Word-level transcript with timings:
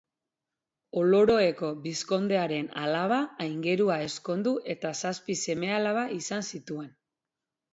Oloroeko 1.01 1.69
bizkondearen 1.83 2.69
alaba 2.85 3.19
Aingerua 3.45 3.99
ezkondu 4.09 4.55
eta 4.77 4.95
zazpi 5.05 5.37
seme-alaba 5.43 6.07
izan 6.17 6.49
zituen. 6.55 6.91